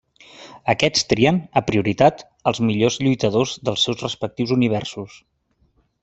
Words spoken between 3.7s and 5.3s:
seus respectius Universos.